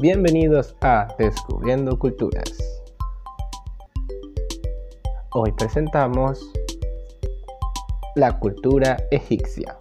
Bienvenidos 0.00 0.76
a 0.80 1.08
Descubriendo 1.18 1.98
Culturas. 1.98 2.56
Hoy 5.30 5.50
presentamos 5.50 6.52
la 8.14 8.38
cultura 8.38 8.96
egipcia. 9.10 9.74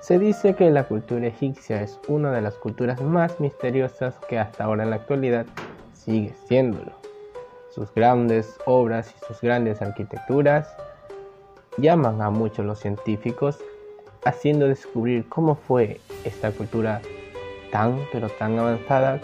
Se 0.00 0.18
dice 0.18 0.54
que 0.54 0.70
la 0.70 0.84
cultura 0.88 1.26
egipcia 1.26 1.82
es 1.82 2.00
una 2.08 2.32
de 2.32 2.40
las 2.40 2.54
culturas 2.54 3.02
más 3.02 3.38
misteriosas 3.38 4.18
que 4.30 4.38
hasta 4.38 4.64
ahora 4.64 4.84
en 4.84 4.90
la 4.90 4.96
actualidad 4.96 5.44
sigue 5.92 6.32
siéndolo. 6.48 6.92
Sus 7.68 7.92
grandes 7.92 8.56
obras 8.64 9.14
y 9.14 9.26
sus 9.26 9.42
grandes 9.42 9.82
arquitecturas 9.82 10.74
llaman 11.76 12.22
a 12.22 12.30
muchos 12.30 12.64
los 12.64 12.78
científicos 12.78 13.58
haciendo 14.24 14.68
descubrir 14.68 15.28
cómo 15.28 15.54
fue 15.54 16.00
esta 16.24 16.50
cultura 16.52 17.00
tan 17.70 17.98
pero 18.12 18.28
tan 18.28 18.58
avanzada 18.58 19.20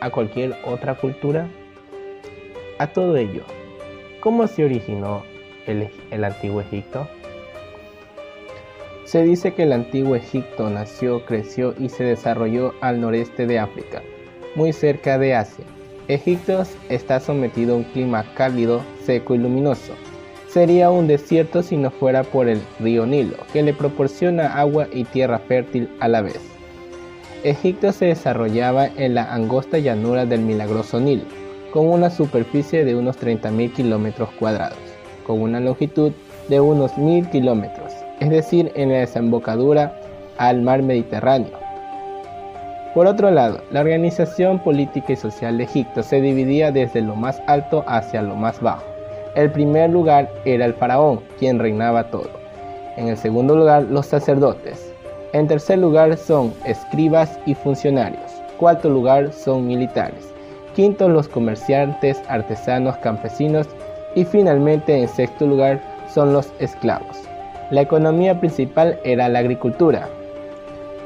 a 0.00 0.10
cualquier 0.10 0.56
otra 0.64 0.96
cultura. 0.96 1.46
A 2.78 2.88
todo 2.88 3.16
ello, 3.16 3.42
¿cómo 4.20 4.46
se 4.48 4.64
originó 4.64 5.22
el, 5.66 5.88
el 6.10 6.24
antiguo 6.24 6.60
Egipto? 6.60 7.06
Se 9.04 9.22
dice 9.22 9.52
que 9.52 9.64
el 9.64 9.72
antiguo 9.72 10.16
Egipto 10.16 10.70
nació, 10.70 11.24
creció 11.26 11.74
y 11.78 11.90
se 11.90 12.02
desarrolló 12.02 12.72
al 12.80 13.00
noreste 13.00 13.46
de 13.46 13.58
África, 13.58 14.02
muy 14.54 14.72
cerca 14.72 15.18
de 15.18 15.34
Asia. 15.34 15.64
Egipto 16.08 16.62
está 16.88 17.20
sometido 17.20 17.74
a 17.74 17.76
un 17.76 17.84
clima 17.84 18.24
cálido, 18.34 18.80
seco 19.04 19.34
y 19.34 19.38
luminoso, 19.38 19.94
sería 20.52 20.90
un 20.90 21.06
desierto 21.06 21.62
si 21.62 21.78
no 21.78 21.90
fuera 21.90 22.24
por 22.24 22.46
el 22.46 22.60
río 22.78 23.06
Nilo, 23.06 23.36
que 23.54 23.62
le 23.62 23.72
proporciona 23.72 24.58
agua 24.58 24.86
y 24.92 25.04
tierra 25.04 25.38
fértil 25.38 25.88
a 25.98 26.08
la 26.08 26.20
vez. 26.20 26.40
Egipto 27.42 27.90
se 27.92 28.06
desarrollaba 28.06 28.86
en 28.86 29.14
la 29.14 29.32
angosta 29.32 29.78
llanura 29.78 30.26
del 30.26 30.42
milagroso 30.42 31.00
Nilo, 31.00 31.24
con 31.72 31.88
una 31.88 32.10
superficie 32.10 32.84
de 32.84 32.94
unos 32.94 33.18
30.000 33.18 33.72
kilómetros 33.72 34.28
cuadrados, 34.38 34.78
con 35.26 35.40
una 35.40 35.58
longitud 35.58 36.12
de 36.48 36.60
unos 36.60 36.92
1.000 36.92 37.30
kilómetros, 37.30 37.94
es 38.20 38.28
decir, 38.28 38.70
en 38.74 38.90
la 38.90 38.98
desembocadura 38.98 39.98
al 40.36 40.60
mar 40.60 40.82
Mediterráneo. 40.82 41.58
Por 42.92 43.06
otro 43.06 43.30
lado, 43.30 43.62
la 43.70 43.80
organización 43.80 44.58
política 44.58 45.14
y 45.14 45.16
social 45.16 45.56
de 45.56 45.64
Egipto 45.64 46.02
se 46.02 46.20
dividía 46.20 46.70
desde 46.70 47.00
lo 47.00 47.16
más 47.16 47.40
alto 47.46 47.84
hacia 47.86 48.20
lo 48.20 48.36
más 48.36 48.60
bajo. 48.60 48.91
El 49.34 49.50
primer 49.50 49.88
lugar 49.88 50.30
era 50.44 50.66
el 50.66 50.74
faraón, 50.74 51.20
quien 51.38 51.58
reinaba 51.58 52.04
todo. 52.10 52.28
En 52.98 53.08
el 53.08 53.16
segundo 53.16 53.56
lugar, 53.56 53.84
los 53.84 54.04
sacerdotes. 54.04 54.92
En 55.32 55.48
tercer 55.48 55.78
lugar 55.78 56.18
son 56.18 56.52
escribas 56.66 57.40
y 57.46 57.54
funcionarios. 57.54 58.30
Cuarto 58.58 58.90
lugar 58.90 59.32
son 59.32 59.66
militares. 59.66 60.30
Quinto, 60.76 61.08
los 61.08 61.28
comerciantes, 61.28 62.22
artesanos, 62.28 62.98
campesinos. 62.98 63.66
Y 64.14 64.26
finalmente, 64.26 65.00
en 65.00 65.08
sexto 65.08 65.46
lugar, 65.46 65.80
son 66.12 66.34
los 66.34 66.52
esclavos. 66.58 67.16
La 67.70 67.80
economía 67.80 68.38
principal 68.38 68.98
era 69.02 69.30
la 69.30 69.38
agricultura. 69.38 70.10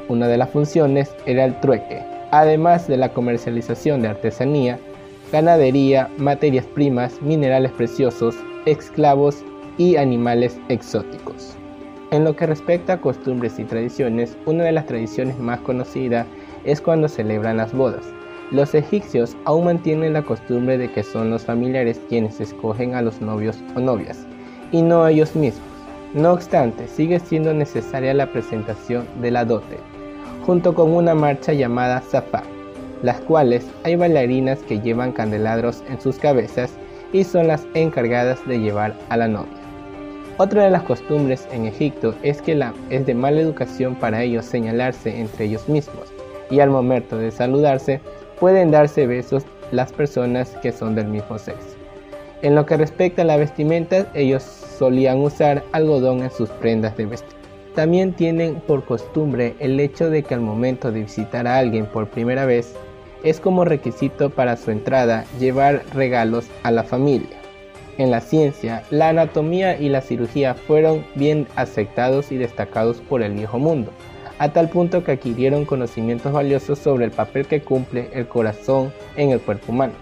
Una 0.09 0.27
de 0.27 0.37
las 0.37 0.49
funciones 0.49 1.15
era 1.25 1.45
el 1.45 1.57
trueque, 1.61 2.03
además 2.31 2.89
de 2.89 2.97
la 2.97 3.07
comercialización 3.09 4.01
de 4.01 4.09
artesanía 4.09 4.77
ganadería, 5.31 6.09
materias 6.17 6.65
primas, 6.65 7.21
minerales 7.21 7.71
preciosos, 7.71 8.35
esclavos 8.65 9.43
y 9.77 9.97
animales 9.97 10.59
exóticos. 10.69 11.55
En 12.11 12.23
lo 12.23 12.35
que 12.35 12.45
respecta 12.45 12.93
a 12.93 13.01
costumbres 13.01 13.59
y 13.59 13.65
tradiciones, 13.65 14.37
una 14.45 14.63
de 14.63 14.71
las 14.71 14.85
tradiciones 14.85 15.37
más 15.37 15.59
conocidas 15.59 16.25
es 16.63 16.79
cuando 16.79 17.09
celebran 17.09 17.57
las 17.57 17.73
bodas. 17.73 18.05
Los 18.51 18.73
egipcios 18.73 19.35
aún 19.43 19.65
mantienen 19.65 20.13
la 20.13 20.21
costumbre 20.21 20.77
de 20.77 20.89
que 20.89 21.03
son 21.03 21.29
los 21.29 21.43
familiares 21.43 21.99
quienes 22.07 22.39
escogen 22.39 22.95
a 22.95 23.01
los 23.01 23.19
novios 23.19 23.61
o 23.75 23.81
novias, 23.81 24.25
y 24.71 24.81
no 24.81 25.05
ellos 25.05 25.35
mismos. 25.35 25.67
No 26.13 26.31
obstante, 26.31 26.87
sigue 26.87 27.19
siendo 27.19 27.53
necesaria 27.53 28.13
la 28.13 28.31
presentación 28.31 29.05
de 29.21 29.31
la 29.31 29.43
dote, 29.43 29.77
junto 30.45 30.73
con 30.73 30.93
una 30.93 31.13
marcha 31.13 31.51
llamada 31.51 31.99
Zafar, 31.99 32.56
las 33.03 33.19
cuales 33.21 33.65
hay 33.83 33.95
bailarinas 33.95 34.59
que 34.59 34.79
llevan 34.79 35.11
candelabros 35.11 35.83
en 35.89 35.99
sus 36.01 36.17
cabezas 36.17 36.71
y 37.13 37.23
son 37.23 37.47
las 37.47 37.65
encargadas 37.73 38.45
de 38.47 38.59
llevar 38.59 38.95
a 39.09 39.17
la 39.17 39.27
novia. 39.27 39.57
Otra 40.37 40.65
de 40.65 40.69
las 40.69 40.83
costumbres 40.83 41.47
en 41.51 41.65
Egipto 41.65 42.13
es 42.21 42.41
que 42.41 42.55
la, 42.55 42.73
es 42.89 43.05
de 43.05 43.15
mala 43.15 43.41
educación 43.41 43.95
para 43.95 44.21
ellos 44.21 44.45
señalarse 44.45 45.19
entre 45.19 45.45
ellos 45.45 45.67
mismos 45.67 46.13
y 46.51 46.59
al 46.59 46.69
momento 46.69 47.17
de 47.17 47.31
saludarse 47.31 48.01
pueden 48.39 48.71
darse 48.71 49.07
besos 49.07 49.43
las 49.71 49.91
personas 49.91 50.55
que 50.61 50.71
son 50.71 50.95
del 50.95 51.07
mismo 51.07 51.37
sexo. 51.37 51.75
En 52.43 52.53
lo 52.53 52.65
que 52.65 52.77
respecta 52.77 53.23
a 53.23 53.25
la 53.25 53.37
vestimenta, 53.37 54.05
ellos 54.13 54.43
solían 54.43 55.17
usar 55.17 55.63
algodón 55.71 56.21
en 56.21 56.29
sus 56.29 56.49
prendas 56.49 56.95
de 56.95 57.07
vestir. 57.07 57.35
También 57.73 58.13
tienen 58.13 58.55
por 58.55 58.85
costumbre 58.85 59.55
el 59.59 59.79
hecho 59.79 60.09
de 60.09 60.23
que 60.23 60.35
al 60.35 60.41
momento 60.41 60.91
de 60.91 61.01
visitar 61.01 61.47
a 61.47 61.57
alguien 61.57 61.87
por 61.87 62.07
primera 62.07 62.45
vez 62.45 62.75
es 63.23 63.39
como 63.39 63.65
requisito 63.65 64.29
para 64.29 64.57
su 64.57 64.71
entrada 64.71 65.25
llevar 65.39 65.83
regalos 65.93 66.47
a 66.63 66.71
la 66.71 66.83
familia. 66.83 67.37
En 67.97 68.11
la 68.11 68.21
ciencia, 68.21 68.83
la 68.91 69.09
anatomía 69.09 69.79
y 69.79 69.89
la 69.89 70.01
cirugía 70.01 70.53
fueron 70.53 71.03
bien 71.15 71.47
aceptados 71.55 72.31
y 72.31 72.37
destacados 72.37 73.01
por 73.01 73.23
el 73.23 73.33
viejo 73.33 73.57
mundo, 73.57 73.91
a 74.37 74.49
tal 74.49 74.69
punto 74.69 75.03
que 75.03 75.13
adquirieron 75.13 75.65
conocimientos 75.65 76.31
valiosos 76.31 76.77
sobre 76.77 77.05
el 77.05 77.11
papel 77.11 77.47
que 77.47 77.61
cumple 77.61 78.09
el 78.13 78.27
corazón 78.27 78.93
en 79.15 79.31
el 79.31 79.39
cuerpo 79.39 79.71
humano, 79.71 79.93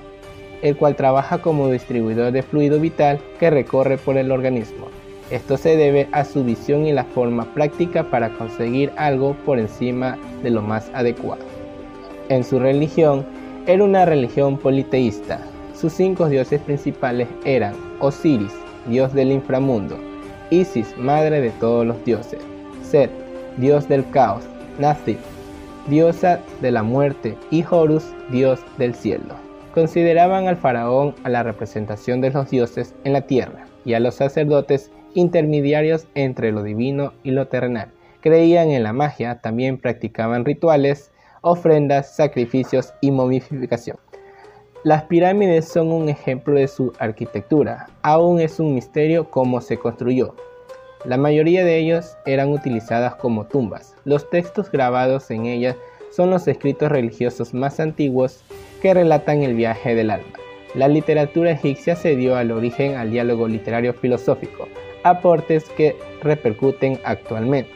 el 0.62 0.76
cual 0.76 0.98
trabaja 0.98 1.38
como 1.38 1.72
distribuidor 1.72 2.34
de 2.34 2.44
fluido 2.44 2.80
vital 2.82 3.20
que 3.40 3.50
recorre 3.50 3.98
por 3.98 4.18
el 4.18 4.32
organismo. 4.32 4.88
Esto 5.32 5.58
se 5.58 5.78
debe 5.78 6.08
a 6.12 6.26
su 6.26 6.44
visión 6.44 6.86
y 6.86 6.92
la 6.92 7.06
forma 7.06 7.46
práctica 7.54 8.04
para 8.12 8.30
conseguir 8.32 8.92
algo 8.98 9.36
por 9.46 9.58
encima 9.58 10.18
de 10.44 10.52
lo 10.52 10.62
más 10.62 10.92
adecuado. 10.94 11.55
En 12.30 12.44
su 12.44 12.58
religión, 12.58 13.24
era 13.68 13.84
una 13.84 14.06
religión 14.06 14.58
politeísta. 14.58 15.40
Sus 15.76 15.94
cinco 15.94 16.28
dioses 16.28 16.60
principales 16.62 17.28
eran 17.44 17.76
Osiris, 18.00 18.54
dios 18.88 19.14
del 19.14 19.32
inframundo, 19.32 19.98
Isis, 20.50 20.98
madre 20.98 21.42
de 21.42 21.52
todos 21.52 21.86
los 21.86 22.04
dioses, 22.04 22.40
Set, 22.84 23.12
dios 23.58 23.88
del 23.88 24.10
caos, 24.10 24.44
Nazi, 24.80 25.18
diosa 25.88 26.40
de 26.62 26.72
la 26.72 26.82
muerte, 26.82 27.38
y 27.52 27.64
Horus, 27.70 28.06
dios 28.32 28.60
del 28.78 28.96
cielo. 28.96 29.36
Consideraban 29.74 30.48
al 30.48 30.58
faraón 30.58 31.14
a 31.24 31.30
la 31.30 31.44
representación 31.44 32.22
de 32.22 32.32
los 32.32 32.50
dioses 32.50 32.96
en 33.04 33.14
la 33.14 33.22
tierra 33.22 33.68
y 33.84 33.94
a 33.94 34.00
los 34.00 34.16
sacerdotes 34.16 34.92
intermediarios 35.14 36.08
entre 36.16 36.52
lo 36.52 36.64
divino 36.64 37.14
y 37.24 37.32
lo 37.32 37.48
terrenal. 37.48 37.92
Creían 38.22 38.70
en 38.70 38.84
la 38.84 38.94
magia, 38.94 39.42
también 39.42 39.78
practicaban 39.78 40.46
rituales 40.46 41.12
ofrendas, 41.46 42.16
sacrificios 42.16 42.92
y 43.02 43.12
momificación. 43.12 43.98
Las 44.84 45.04
pirámides 45.04 45.68
son 45.68 45.92
un 45.92 46.10
ejemplo 46.10 46.56
de 46.56 46.68
su 46.68 46.92
arquitectura, 47.00 47.88
aún 48.02 48.40
es 48.40 48.60
un 48.60 48.74
misterio 48.74 49.30
cómo 49.30 49.62
se 49.62 49.78
construyó. 49.78 50.36
La 51.06 51.18
mayoría 51.18 51.64
de 51.64 51.78
ellos 51.78 52.18
eran 52.26 52.52
utilizadas 52.52 53.16
como 53.16 53.46
tumbas. 53.46 53.96
Los 54.06 54.28
textos 54.32 54.72
grabados 54.72 55.30
en 55.30 55.46
ellas 55.46 55.76
son 56.12 56.32
los 56.32 56.48
escritos 56.48 56.92
religiosos 56.92 57.54
más 57.54 57.80
antiguos 57.80 58.44
que 58.82 58.96
relatan 58.96 59.44
el 59.44 59.54
viaje 59.54 59.94
del 59.94 60.10
alma. 60.10 60.34
La 60.74 60.88
literatura 60.88 61.52
egipcia 61.52 61.96
se 61.96 62.16
dio 62.16 62.36
al 62.36 62.52
origen 62.52 62.96
al 62.96 63.12
diálogo 63.12 63.48
literario 63.48 63.94
filosófico, 63.94 64.68
aportes 65.04 65.66
que 65.78 65.96
repercuten 66.24 67.00
actualmente. 67.04 67.75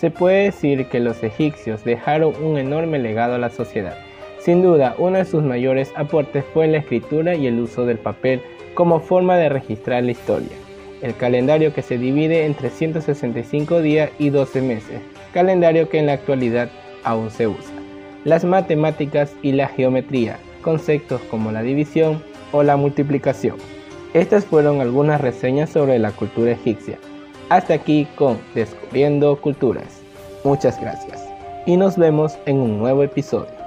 Se 0.00 0.10
puede 0.10 0.44
decir 0.44 0.86
que 0.86 0.98
los 0.98 1.22
egipcios 1.22 1.84
dejaron 1.84 2.32
un 2.42 2.56
enorme 2.56 2.98
legado 2.98 3.34
a 3.34 3.38
la 3.38 3.50
sociedad. 3.50 3.98
Sin 4.38 4.62
duda, 4.62 4.94
uno 4.96 5.18
de 5.18 5.26
sus 5.26 5.42
mayores 5.42 5.92
aportes 5.94 6.42
fue 6.54 6.68
la 6.68 6.78
escritura 6.78 7.34
y 7.34 7.46
el 7.46 7.60
uso 7.60 7.84
del 7.84 7.98
papel 7.98 8.40
como 8.72 9.00
forma 9.00 9.36
de 9.36 9.50
registrar 9.50 10.02
la 10.02 10.12
historia. 10.12 10.56
El 11.02 11.14
calendario 11.16 11.74
que 11.74 11.82
se 11.82 11.98
divide 11.98 12.46
en 12.46 12.54
365 12.54 13.82
días 13.82 14.08
y 14.18 14.30
12 14.30 14.62
meses, 14.62 15.02
calendario 15.34 15.90
que 15.90 15.98
en 15.98 16.06
la 16.06 16.14
actualidad 16.14 16.70
aún 17.04 17.30
se 17.30 17.46
usa. 17.46 17.74
Las 18.24 18.46
matemáticas 18.46 19.36
y 19.42 19.52
la 19.52 19.68
geometría, 19.68 20.38
conceptos 20.62 21.20
como 21.30 21.52
la 21.52 21.60
división 21.60 22.22
o 22.52 22.62
la 22.62 22.78
multiplicación. 22.78 23.56
Estas 24.14 24.46
fueron 24.46 24.80
algunas 24.80 25.20
reseñas 25.20 25.68
sobre 25.68 25.98
la 25.98 26.12
cultura 26.12 26.52
egipcia. 26.52 26.98
Hasta 27.50 27.74
aquí 27.74 28.06
con 28.14 28.38
Descubriendo 28.54 29.34
Culturas. 29.40 30.02
Muchas 30.44 30.80
gracias 30.80 31.20
y 31.66 31.76
nos 31.76 31.96
vemos 31.96 32.38
en 32.46 32.58
un 32.58 32.78
nuevo 32.78 33.02
episodio. 33.02 33.59